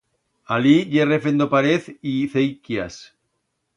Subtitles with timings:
[0.55, 2.95] Alí ye refendo parez y ceiquias.